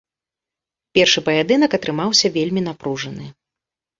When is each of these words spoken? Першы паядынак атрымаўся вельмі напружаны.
Першы 0.97 1.19
паядынак 1.27 1.71
атрымаўся 1.79 2.27
вельмі 2.37 2.61
напружаны. 2.71 3.25